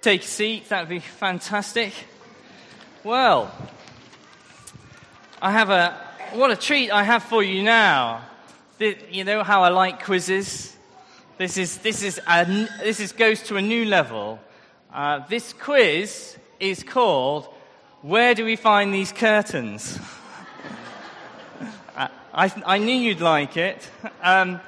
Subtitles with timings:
[0.00, 1.92] Take a seat, that would be fantastic.
[3.04, 3.52] Well,
[5.42, 5.94] I have a,
[6.32, 8.22] what a treat I have for you now.
[8.78, 10.74] You know how I like quizzes?
[11.36, 12.46] This is, this is, a,
[12.82, 14.40] this is, goes to a new level.
[14.90, 17.46] Uh, this quiz is called
[18.00, 19.98] Where Do We Find These Curtains?
[22.32, 23.86] I, I, knew you'd like it.
[24.22, 24.60] Um,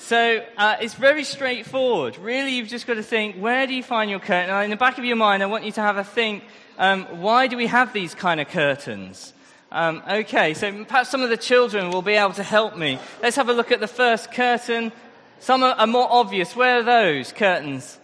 [0.00, 2.16] so uh, it's very straightforward.
[2.18, 4.48] Really, you've just got to think, where do you find your curtain?
[4.48, 6.42] Now, in the back of your mind, I want you to have a think,
[6.78, 9.34] um, why do we have these kind of curtains?
[9.70, 12.98] Um, okay, so perhaps some of the children will be able to help me.
[13.22, 14.90] Let's have a look at the first curtain.
[15.38, 16.56] Some are, are more obvious.
[16.56, 18.00] Where are those curtains?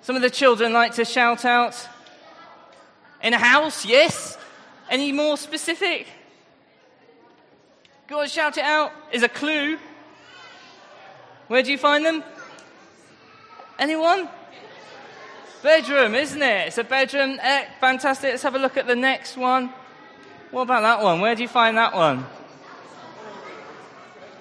[0.00, 1.88] Some of the children like to shout out.
[3.22, 4.38] In a house, yes.
[4.90, 6.06] Any more specific?
[8.08, 8.92] Go on, shout it out.
[9.12, 9.78] Is a clue.
[11.48, 12.24] Where do you find them?
[13.78, 14.28] Anyone?
[15.62, 16.68] Bedroom, isn't it?
[16.68, 17.38] It's a bedroom.
[17.40, 18.30] Eh, fantastic.
[18.30, 19.72] Let's have a look at the next one.
[20.50, 21.20] What about that one?
[21.20, 22.24] Where do you find that one?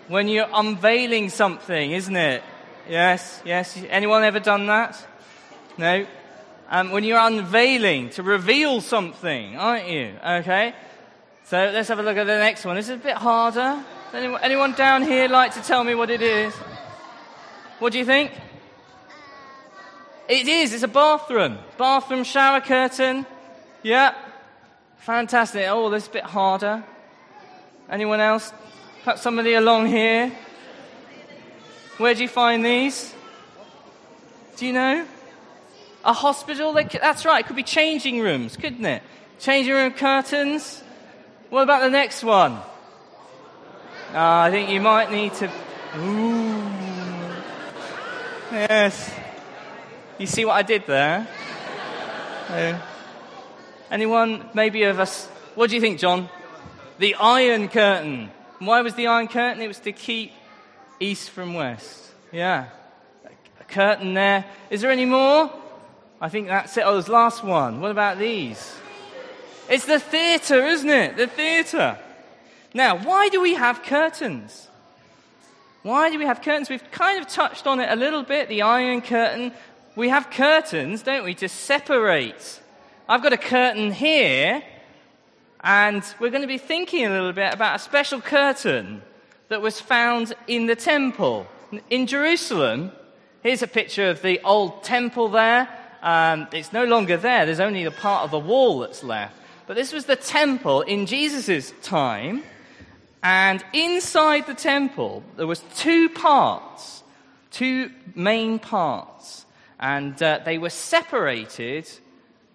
[0.07, 2.43] When you're unveiling something, isn't it?
[2.89, 3.81] Yes, yes.
[3.89, 5.01] Anyone ever done that?
[5.77, 6.05] No?
[6.69, 10.13] Um, when you're unveiling to reveal something, aren't you?
[10.25, 10.73] Okay.
[11.45, 12.75] So let's have a look at the next one.
[12.75, 13.83] This is a bit harder.
[14.13, 16.53] Anyone, anyone down here like to tell me what it is?
[17.79, 18.31] What do you think?
[20.27, 20.73] It is.
[20.73, 21.57] It's a bathroom.
[21.77, 23.25] Bathroom shower curtain.
[23.81, 24.15] Yeah.
[24.99, 25.65] Fantastic.
[25.67, 26.83] Oh, this is a bit harder.
[27.89, 28.53] Anyone else?
[29.03, 30.31] Perhaps somebody along here?
[31.97, 33.13] Where do you find these?
[34.55, 35.05] Do you know?
[36.05, 36.73] A hospital?
[36.73, 37.43] That's right.
[37.43, 39.03] It could be changing rooms, couldn't it?
[39.39, 40.81] Changing room curtains.
[41.49, 42.53] What about the next one?
[42.53, 42.61] Uh,
[44.13, 45.51] I think you might need to.
[45.97, 46.72] Ooh.
[48.53, 49.11] Yes.
[50.19, 51.27] You see what I did there?
[52.49, 52.79] Uh,
[53.89, 55.25] anyone, maybe of us?
[55.55, 56.29] What do you think, John?
[56.99, 58.29] The Iron Curtain.
[58.59, 59.59] Why was the Iron Curtain?
[59.59, 60.33] It was to keep
[60.99, 62.11] east from west.
[62.31, 62.67] Yeah.
[63.59, 64.45] A curtain there.
[64.69, 65.51] Is there any more?
[66.21, 66.83] I think that's it.
[66.85, 67.81] Oh, there's last one.
[67.81, 68.75] What about these?
[69.67, 71.17] It's the theatre, isn't it?
[71.17, 71.97] The theatre.
[72.75, 74.67] Now, why do we have curtains?
[75.83, 76.69] Why do we have curtains?
[76.69, 79.51] We've kind of touched on it a little bit, the iron curtain.
[79.97, 82.61] We have curtains, don't we, to separate.
[83.09, 84.63] I've got a curtain here,
[85.59, 89.01] and we're going to be thinking a little bit about a special curtain
[89.49, 91.47] that was found in the temple.
[91.89, 92.93] In Jerusalem,
[93.41, 95.67] here's a picture of the old temple there.
[96.01, 99.35] Um, it's no longer there, there's only a part of the wall that's left.
[99.67, 102.43] But this was the temple in Jesus' time.
[103.23, 107.03] And inside the temple, there was two parts,
[107.51, 109.45] two main parts,
[109.79, 111.89] and uh, they were separated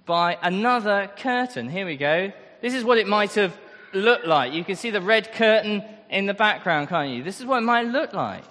[0.05, 1.71] by another curtain.
[1.71, 2.33] Here we go.
[2.61, 3.59] This is what it might have
[3.95, 4.53] looked like.
[4.53, 7.23] You can see the red curtain in the background, can't you?
[7.23, 8.45] This is what it might look like.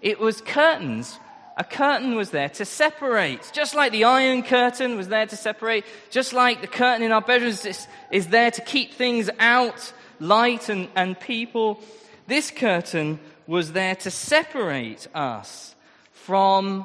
[0.00, 1.18] It was curtains.
[1.58, 5.84] A curtain was there to separate, just like the iron curtain was there to separate,
[6.08, 10.68] just like the curtain in our bedrooms is, is there to keep things out light
[10.68, 11.80] and, and people.
[12.26, 15.74] This curtain was there to separate us
[16.12, 16.84] from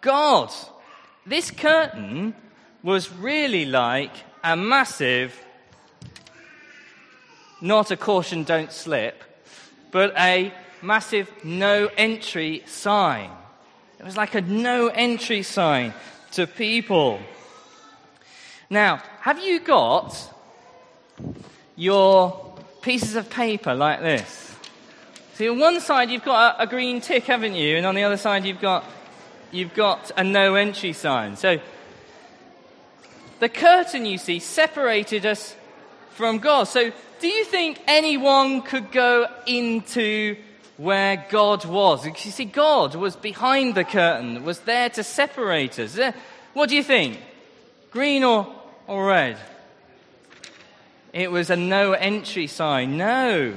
[0.00, 0.52] God.
[1.24, 2.34] This curtain
[2.82, 4.12] was really like
[4.44, 5.38] a massive,
[7.60, 9.22] not a caution don't slip,
[9.90, 13.30] but a massive no entry sign.
[13.98, 15.94] It was like a no entry sign
[16.32, 17.20] to people.
[18.68, 20.16] Now, have you got
[21.76, 22.51] your
[22.82, 24.54] pieces of paper like this.
[25.34, 27.76] See, on one side you've got a, a green tick, haven't you?
[27.76, 28.84] And on the other side you've got,
[29.50, 31.36] you've got a no entry sign.
[31.36, 31.58] So
[33.40, 35.56] the curtain, you see, separated us
[36.10, 36.64] from God.
[36.64, 40.36] So do you think anyone could go into
[40.76, 42.04] where God was?
[42.04, 45.98] You see, God was behind the curtain, was there to separate us.
[46.52, 47.18] What do you think?
[47.90, 48.46] Green or,
[48.86, 49.38] or red?
[51.12, 52.96] It was a no entry sign.
[52.96, 53.54] No.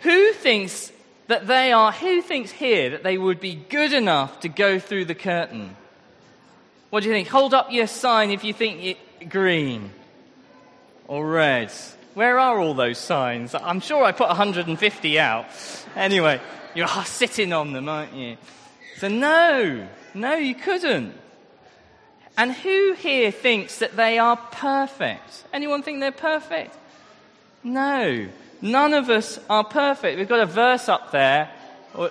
[0.00, 0.92] Who thinks
[1.28, 5.06] that they are, who thinks here that they would be good enough to go through
[5.06, 5.76] the curtain?
[6.90, 7.28] What do you think?
[7.28, 8.98] Hold up your sign if you think
[9.28, 9.90] green
[11.08, 11.72] or red.
[12.14, 13.54] Where are all those signs?
[13.54, 15.46] I'm sure I put 150 out.
[15.96, 16.40] Anyway,
[16.74, 18.36] you're sitting on them, aren't you?
[18.98, 21.14] So, no, no, you couldn't.
[22.36, 25.44] And who here thinks that they are perfect?
[25.52, 26.76] Anyone think they're perfect?
[27.62, 28.28] No.
[28.60, 30.18] None of us are perfect.
[30.18, 31.50] We've got a verse up there
[31.94, 32.08] uh,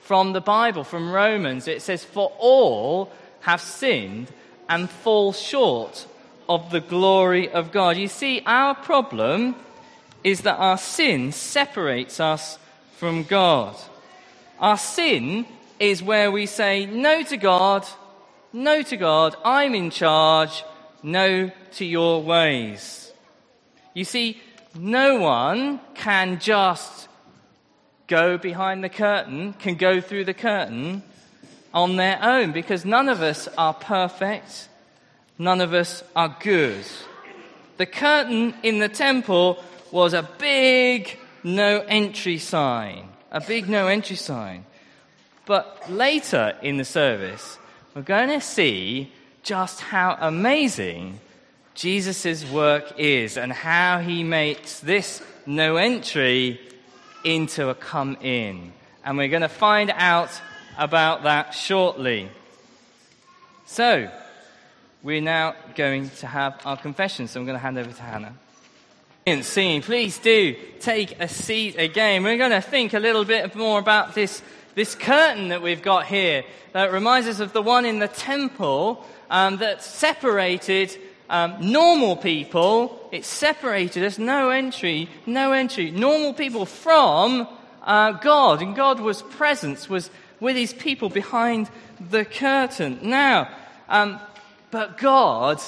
[0.00, 1.68] from the Bible, from Romans.
[1.68, 4.28] It says, For all have sinned
[4.68, 6.06] and fall short
[6.48, 7.96] of the glory of God.
[7.96, 9.54] You see, our problem
[10.22, 12.58] is that our sin separates us
[12.96, 13.76] from God.
[14.60, 15.46] Our sin
[15.80, 17.86] is where we say no to God,
[18.52, 20.64] no to God, I'm in charge,
[21.02, 23.12] no to your ways.
[23.94, 24.40] You see,
[24.74, 27.08] no one can just
[28.06, 31.02] go behind the curtain, can go through the curtain
[31.74, 34.68] on their own because none of us are perfect.
[35.38, 36.84] None of us are good.
[37.78, 43.08] The curtain in the temple was a big no entry sign.
[43.30, 44.66] A big no entry sign.
[45.46, 47.58] But later in the service,
[47.94, 49.12] we're going to see
[49.42, 51.20] just how amazing
[51.74, 56.60] Jesus' work is and how he makes this no entry
[57.24, 58.72] into a come in.
[59.04, 60.30] And we're going to find out
[60.78, 62.28] about that shortly.
[63.66, 64.10] So,
[65.02, 67.26] we're now going to have our confession.
[67.26, 68.34] So I'm going to hand over to Hannah.
[69.26, 72.24] And singing, please do take a seat again.
[72.24, 74.42] We're going to think a little bit more about this,
[74.74, 79.04] this curtain that we've got here that reminds us of the one in the temple
[79.30, 80.96] um, that separated
[81.28, 83.08] um, normal people.
[83.12, 87.48] It separated us, no entry, no entry, normal people from
[87.82, 88.62] uh, God.
[88.62, 90.10] And God was presence, was
[90.40, 91.70] with his people behind
[92.10, 92.98] the curtain.
[93.02, 93.48] Now,
[93.88, 94.20] um,
[94.70, 95.60] but God,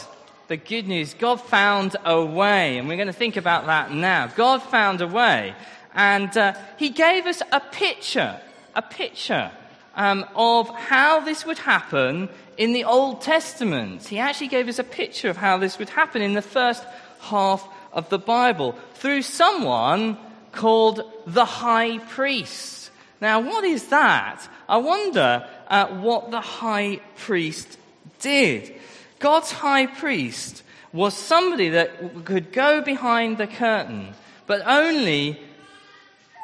[0.49, 4.27] the good news, God found a way, and we're going to think about that now.
[4.29, 5.55] God found a way,
[5.95, 8.41] and uh, He gave us a picture,
[8.75, 9.50] a picture
[9.97, 14.06] um, of how this would happen in the Old Testament.
[14.06, 16.85] He actually gave us a picture of how this would happen in the first
[17.21, 20.19] half of the Bible through someone
[20.53, 22.91] called the high priest.
[23.21, 24.47] Now, what is that?
[24.69, 27.79] I wonder uh, what the high priest
[28.21, 28.75] did.
[29.19, 30.62] God's high priest
[30.93, 34.15] was somebody that could go behind the curtain,
[34.47, 35.41] but only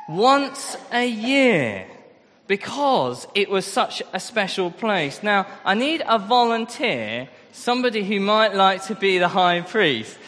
[0.09, 1.87] once a year
[2.51, 5.23] because it was such a special place.
[5.23, 10.19] Now, I need a volunteer, somebody who might like to be the high priest.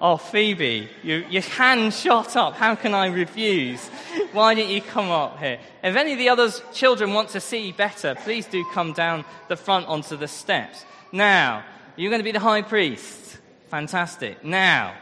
[0.00, 2.54] Oh, Phoebe, you, your hand shot up.
[2.54, 3.84] How can I refuse?
[4.30, 5.58] Why don't you come up here?
[5.82, 9.56] If any of the other children want to see better, please do come down the
[9.56, 10.84] front onto the steps.
[11.10, 11.64] Now,
[11.96, 13.38] you're going to be the high priest.
[13.70, 14.44] Fantastic.
[14.44, 14.94] Now,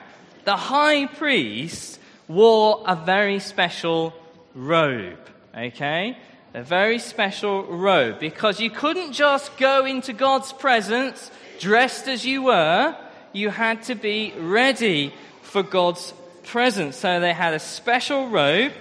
[0.45, 4.15] the high priest wore a very special
[4.55, 5.19] robe.
[5.55, 6.17] Okay?
[6.53, 11.31] A very special robe because you couldn't just go into God's presence
[11.61, 12.97] dressed as you were
[13.33, 16.13] you had to be ready for God's
[16.45, 16.97] presence.
[16.97, 18.73] So they had a special robe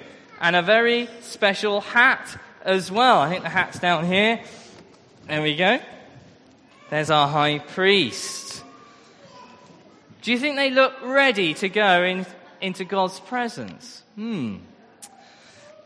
[0.41, 3.19] and a very special hat as well.
[3.19, 4.41] I think the hat's down here.
[5.27, 5.79] There we go.
[6.89, 8.63] There's our high priest.
[10.21, 12.25] Do you think they look ready to go in,
[12.61, 14.03] into God's presence?
[14.15, 14.57] Hmm.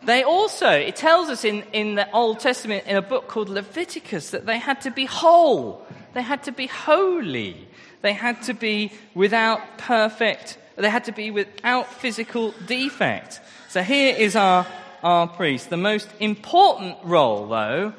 [0.05, 4.31] They also, it tells us in, in the Old Testament in a book called Leviticus
[4.31, 5.85] that they had to be whole.
[6.13, 7.67] They had to be holy.
[8.01, 13.39] They had to be without perfect, they had to be without physical defect.
[13.69, 14.67] So here is our,
[15.01, 15.69] our priest.
[15.69, 17.93] The most important role, though,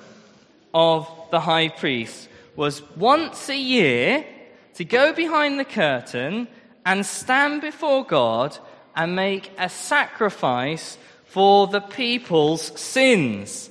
[0.75, 4.27] of the high priest was once a year
[4.75, 6.49] to go behind the curtain
[6.84, 8.58] and stand before God
[8.94, 10.99] and make a sacrifice
[11.34, 13.69] for the people's sins.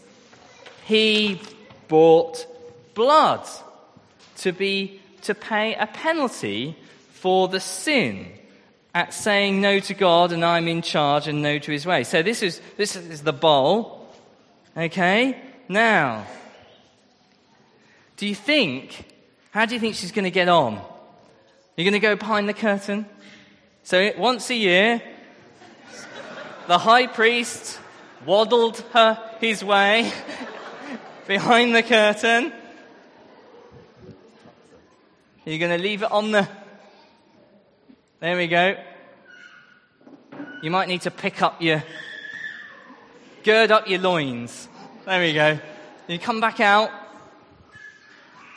[0.84, 1.40] He
[1.88, 2.46] bought
[2.94, 3.48] blood
[4.40, 6.76] to be to pay a penalty
[7.14, 8.28] for the sin
[8.94, 12.04] at saying no to God and I'm in charge and no to his way.
[12.04, 14.10] So this is, this is the bowl.
[14.76, 15.42] Okay?
[15.70, 16.28] Now,
[18.18, 19.06] do you think,
[19.52, 20.82] how do you think she's going to get on?
[21.78, 23.06] You're going to go behind the curtain?
[23.84, 25.02] So once a year,
[26.68, 27.80] the high priest
[28.26, 30.12] waddled her his way
[31.28, 32.54] behind the curtain
[35.46, 36.48] you're going to leave it on the.
[38.22, 38.78] There we go.
[40.62, 41.84] You might need to pick up your.
[43.44, 44.70] Gird up your loins.
[45.06, 45.60] There we go.
[46.08, 46.92] You come back out.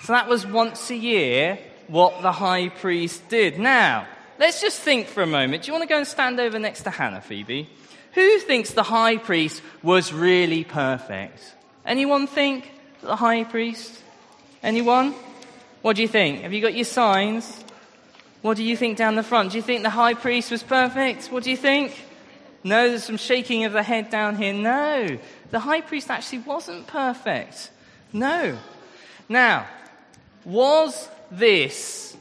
[0.03, 1.59] So that was once a year
[1.89, 3.59] what the high priest did.
[3.59, 4.07] Now,
[4.39, 5.65] let's just think for a moment.
[5.65, 7.69] Do you want to go and stand over next to Hannah, Phoebe?
[8.17, 11.55] Who thinks the high priest was really perfect?
[11.85, 12.65] Anyone think
[13.03, 14.03] the high priest?
[14.63, 15.15] Anyone?
[15.83, 16.41] What do you think?
[16.41, 17.63] Have you got your signs?
[18.41, 19.53] What do you think down the front?
[19.53, 21.27] Do you think the high priest was perfect?
[21.27, 21.93] What do you think?
[22.65, 24.55] No, there's some shaking of the head down here.
[24.55, 25.19] No,
[25.51, 27.71] the high priest actually wasn't perfect.
[28.15, 28.57] No.
[29.29, 29.67] Now,
[30.43, 32.17] was this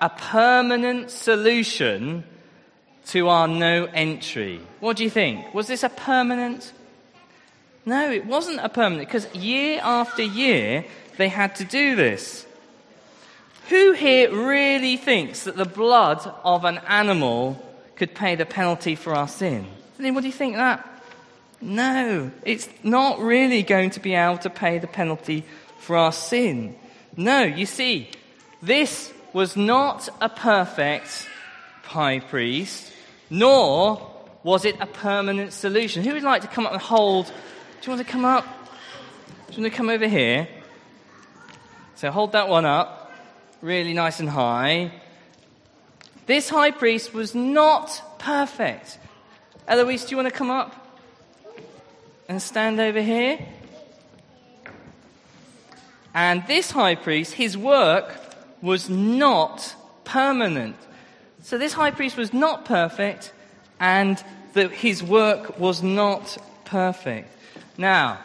[0.00, 2.22] a permanent solution
[3.08, 4.60] to our no entry?
[4.80, 5.54] What do you think?
[5.54, 6.72] Was this a permanent?
[7.86, 10.84] No, it wasn't a permanent because year after year
[11.16, 12.46] they had to do this.
[13.68, 17.60] Who here really thinks that the blood of an animal
[17.96, 19.66] could pay the penalty for our sin?
[19.98, 20.86] Anybody think that?
[21.60, 25.44] No, it's not really going to be able to pay the penalty
[25.78, 26.76] for our sin.
[27.16, 28.10] No, you see,
[28.60, 31.28] this was not a perfect
[31.84, 32.92] high priest,
[33.30, 34.10] nor
[34.42, 36.04] was it a permanent solution.
[36.04, 37.26] Who would like to come up and hold?
[37.26, 37.32] Do
[37.82, 38.44] you want to come up?
[39.48, 40.48] Do you want to come over here?
[41.96, 43.12] So hold that one up,
[43.62, 44.92] really nice and high.
[46.26, 48.98] This high priest was not perfect.
[49.68, 50.74] Eloise, do you want to come up
[52.28, 53.38] and stand over here?
[56.14, 58.14] And this high priest, his work
[58.62, 60.76] was not permanent.
[61.44, 63.34] So this high priest was not perfect,
[63.78, 64.16] and
[64.54, 67.28] that his work was not perfect.
[67.76, 68.18] Now,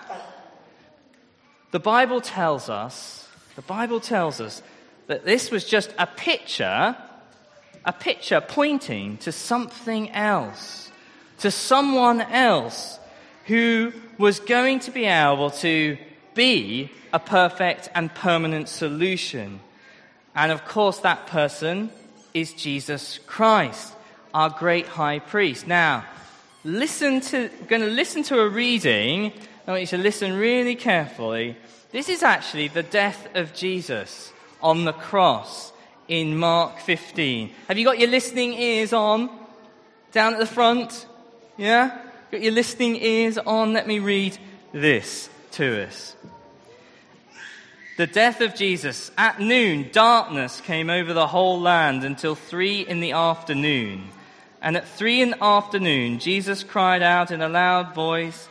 [1.71, 4.63] the Bible tells us, the Bible tells us
[5.07, 6.95] that this was just a picture,
[7.83, 10.89] a picture pointing to something else,
[11.39, 12.99] to someone else
[13.47, 15.97] who was going to be able to
[16.35, 19.59] be a perfect and permanent solution.
[20.33, 21.91] And of course, that person
[22.33, 23.93] is Jesus Christ,
[24.33, 25.67] our great high priest.
[25.67, 26.05] Now,
[26.63, 29.33] listen to, I'm going to listen to a reading.
[29.67, 31.57] I want you to listen really carefully.
[31.91, 34.31] This is actually the death of Jesus
[34.62, 35.71] on the cross
[36.07, 37.51] in Mark 15.
[37.67, 39.29] Have you got your listening ears on?
[40.12, 41.05] Down at the front?
[41.57, 42.00] Yeah?
[42.31, 43.74] Got your listening ears on?
[43.74, 44.38] Let me read
[44.71, 46.15] this to us.
[47.99, 49.11] The death of Jesus.
[49.17, 54.07] At noon, darkness came over the whole land until three in the afternoon.
[54.61, 58.47] And at three in the afternoon, Jesus cried out in a loud voice,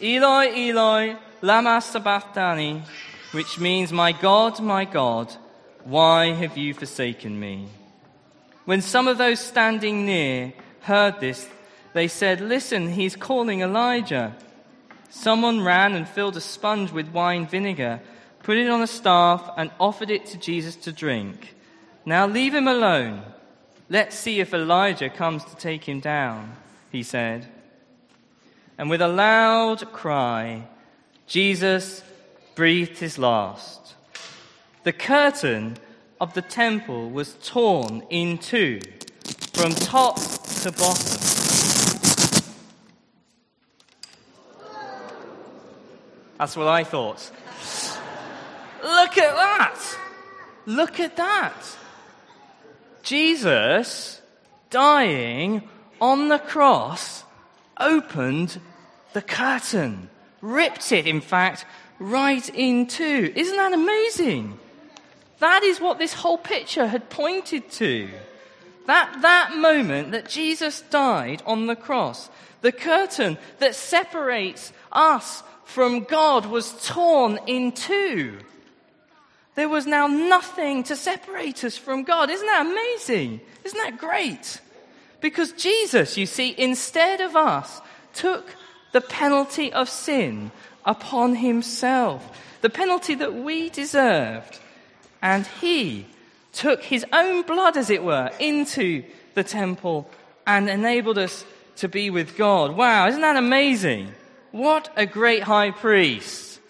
[0.00, 2.84] Eloi, Eloi, lama sabachthani,
[3.32, 5.30] which means, My God, my God,
[5.84, 7.68] why have you forsaken me?
[8.64, 11.46] When some of those standing near heard this,
[11.92, 14.34] they said, Listen, he's calling Elijah.
[15.10, 18.00] Someone ran and filled a sponge with wine vinegar
[18.46, 21.56] put it on a staff, and offered it to Jesus to drink.
[22.04, 23.24] Now leave him alone.
[23.88, 26.52] Let's see if Elijah comes to take him down,
[26.92, 27.48] he said.
[28.78, 30.68] And with a loud cry,
[31.26, 32.04] Jesus
[32.54, 33.96] breathed his last.
[34.84, 35.76] The curtain
[36.20, 38.78] of the temple was torn in two
[39.54, 40.20] from top
[40.62, 41.20] to bottom.
[46.38, 47.32] That's what I thought.
[48.86, 49.98] Look at that.
[50.64, 51.76] Look at that.
[53.02, 54.20] Jesus
[54.70, 55.68] dying
[56.00, 57.24] on the cross
[57.80, 58.60] opened
[59.12, 60.08] the curtain,
[60.40, 61.66] ripped it, in fact,
[61.98, 63.32] right in two.
[63.34, 64.56] Isn't that amazing?
[65.40, 68.08] That is what this whole picture had pointed to.
[68.86, 76.04] That, that moment that Jesus died on the cross, the curtain that separates us from
[76.04, 78.38] God was torn in two.
[79.56, 82.30] There was now nothing to separate us from God.
[82.30, 83.40] Isn't that amazing?
[83.64, 84.60] Isn't that great?
[85.20, 87.80] Because Jesus, you see, instead of us,
[88.12, 88.54] took
[88.92, 90.50] the penalty of sin
[90.84, 92.22] upon himself,
[92.60, 94.60] the penalty that we deserved.
[95.22, 96.06] And he
[96.52, 100.08] took his own blood, as it were, into the temple
[100.46, 101.44] and enabled us
[101.76, 102.76] to be with God.
[102.76, 104.12] Wow, isn't that amazing?
[104.52, 106.60] What a great high priest.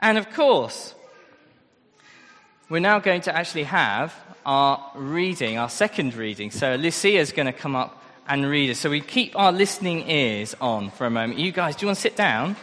[0.00, 0.94] And of course,
[2.72, 4.14] we're now going to actually have
[4.46, 6.50] our reading, our second reading.
[6.50, 8.78] So Lucia is going to come up and read it.
[8.78, 11.38] So we keep our listening ears on for a moment.
[11.38, 12.56] You guys, do you want to sit down?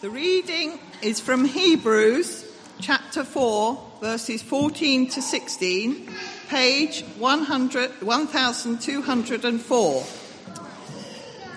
[0.00, 2.48] The reading is from Hebrews
[2.78, 6.14] chapter 4, verses 14 to 16,
[6.48, 10.06] page 100, 1204.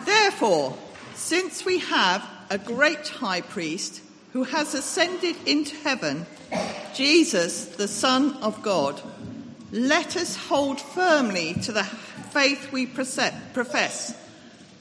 [0.05, 0.75] Therefore,
[1.13, 4.01] since we have a great high priest,
[4.33, 6.25] who has ascended into heaven,
[6.93, 9.01] Jesus, the Son of God,
[9.71, 14.15] let us hold firmly to the faith we profess.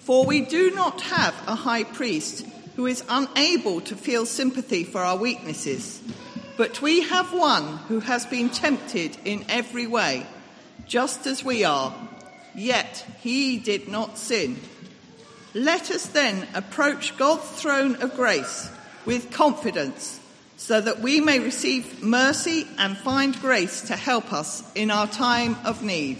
[0.01, 5.01] For we do not have a high priest who is unable to feel sympathy for
[5.01, 6.01] our weaknesses,
[6.57, 10.27] but we have one who has been tempted in every way,
[10.87, 11.95] just as we are,
[12.55, 14.59] yet he did not sin.
[15.55, 18.71] Let us then approach God's throne of grace
[19.07, 20.21] with confidence
[20.57, 25.57] so that we may receive mercy and find grace to help us in our time
[25.65, 26.19] of need.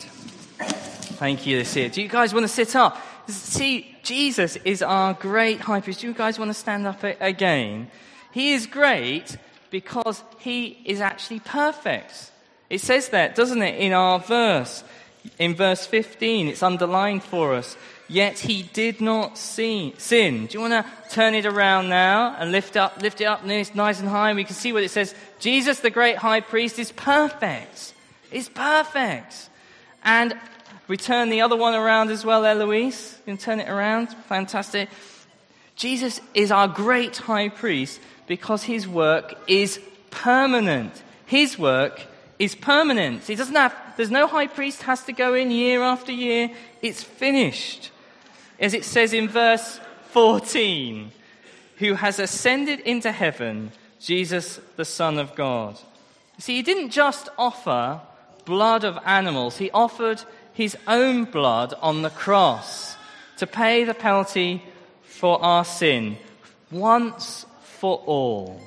[1.21, 1.91] Thank you, Lucia.
[1.91, 3.01] Do you guys want to sit up?
[3.29, 6.01] See, Jesus is our great high priest.
[6.01, 7.91] Do you guys want to stand up again?
[8.33, 9.37] He is great
[9.71, 12.33] because he is actually perfect.
[12.71, 14.85] It says that, doesn't it, in our verse?
[15.39, 17.77] In verse 15, it's underlined for us.
[18.09, 19.93] Yet he did not sin.
[19.99, 20.47] sin.
[20.47, 23.75] Do you want to turn it around now and lift up, lift it up nice,
[23.75, 24.31] nice and high?
[24.31, 25.15] And we can see what it says.
[25.39, 27.95] Jesus, the great high priest, is perfect.
[28.33, 29.49] Is perfect.
[30.03, 30.35] And
[30.89, 33.17] we turn the other one around as well, Eloise.
[33.19, 34.09] You can turn it around.
[34.29, 34.89] Fantastic.
[35.77, 41.01] Jesus is our great high priest because his work is permanent.
[41.27, 42.01] His work
[42.41, 43.23] is permanent.
[43.25, 46.51] He doesn't have, there's no high priest has to go in year after year.
[46.81, 47.91] It's finished.
[48.59, 49.79] As it says in verse
[50.13, 51.13] 14,
[51.77, 55.79] who has ascended into heaven, Jesus, the Son of God.
[56.39, 58.01] See, he didn't just offer
[58.47, 60.23] blood of animals, he offered
[60.55, 62.97] his own blood on the cross
[63.37, 64.63] to pay the penalty
[65.03, 66.17] for our sin
[66.71, 68.63] once for all.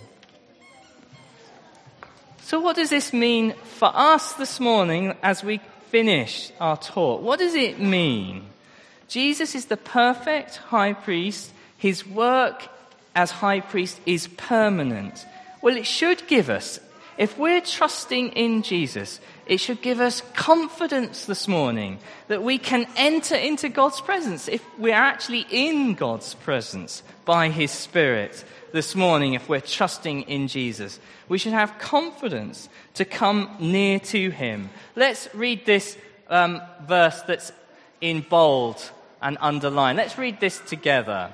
[2.45, 7.21] So, what does this mean for us this morning as we finish our talk?
[7.21, 8.43] What does it mean?
[9.07, 11.53] Jesus is the perfect high priest.
[11.77, 12.67] His work
[13.15, 15.25] as high priest is permanent.
[15.62, 16.81] Well, it should give us,
[17.17, 22.88] if we're trusting in Jesus, it should give us confidence this morning that we can
[22.97, 28.43] enter into God's presence if we're actually in God's presence by His Spirit
[28.74, 31.00] this morning, if we're trusting in Jesus.
[31.30, 34.72] We should have confidence to come near to Him.
[34.96, 35.96] Let's read this
[36.27, 37.53] um, verse that's
[38.01, 38.82] in bold
[39.22, 39.98] and underlined.
[39.98, 41.32] Let's read this together.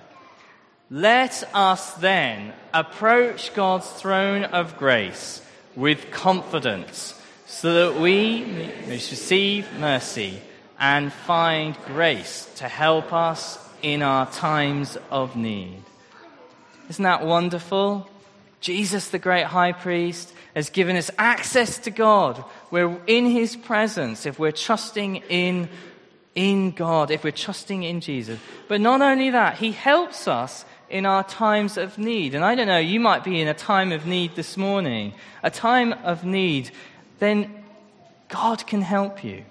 [0.92, 5.42] Let us then approach God's throne of grace
[5.78, 10.42] with confidence so that we may receive mercy
[10.78, 15.84] and find grace to help us in our times of need.
[16.90, 18.10] Isn't that wonderful?
[18.62, 22.44] Jesus, the great high priest, has given us access to God.
[22.72, 25.70] We're in his presence if we're trusting in,
[26.36, 28.40] in God, if we're trusting in Jesus.
[28.68, 32.34] But not only that, he helps us in our times of need.
[32.34, 35.52] And I don't know, you might be in a time of need this morning, a
[35.52, 36.72] time of need,
[37.20, 37.64] then
[38.28, 39.44] God can help you.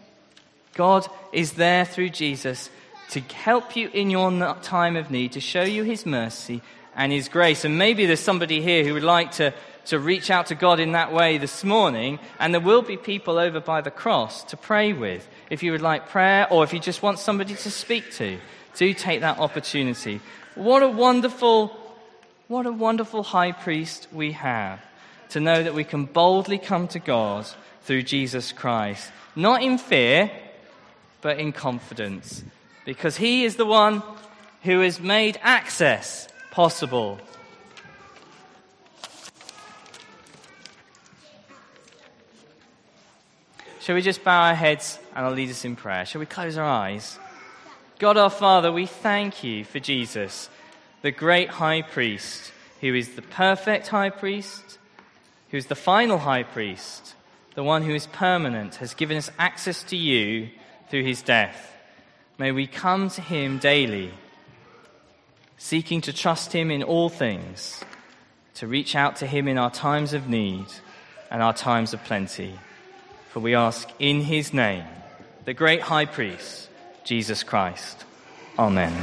[0.74, 2.70] God is there through Jesus
[3.10, 4.30] to help you in your
[4.62, 6.60] time of need, to show you his mercy
[6.98, 7.64] and His grace.
[7.64, 9.54] And maybe there's somebody here who would like to,
[9.86, 13.38] to reach out to God in that way this morning, and there will be people
[13.38, 15.26] over by the cross to pray with.
[15.48, 18.38] If you would like prayer, or if you just want somebody to speak to,
[18.76, 20.20] do take that opportunity.
[20.56, 21.74] What a wonderful,
[22.48, 24.80] what a wonderful high priest we have
[25.30, 27.46] to know that we can boldly come to God
[27.82, 30.30] through Jesus Christ, not in fear,
[31.20, 32.42] but in confidence,
[32.84, 34.02] because He is the one
[34.62, 36.28] who has made access
[36.58, 37.20] possible.
[43.78, 46.04] Shall we just bow our heads and I'll lead us in prayer?
[46.04, 47.16] Shall we close our eyes?
[48.00, 50.50] God our Father, we thank you for Jesus,
[51.02, 54.80] the great high priest, who is the perfect high priest,
[55.52, 57.14] who is the final high priest,
[57.54, 60.48] the one who is permanent, has given us access to you
[60.90, 61.72] through his death.
[62.36, 64.10] May we come to him daily
[65.58, 67.84] seeking to trust Him in all things,
[68.54, 70.66] to reach out to Him in our times of need
[71.30, 72.58] and our times of plenty.
[73.28, 74.84] For we ask in His name,
[75.44, 76.68] the great high priest,
[77.04, 78.04] Jesus Christ.
[78.58, 78.94] Amen.